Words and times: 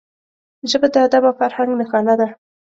ژبه 0.69 0.87
د 0.93 0.95
ادب 1.07 1.23
او 1.29 1.37
فرهنګ 1.39 1.71
نښانه 1.79 2.13
ده 2.19 2.27